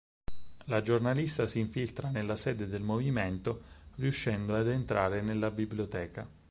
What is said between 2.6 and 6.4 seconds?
del Movimento, riuscendo ad entrare nella biblioteca.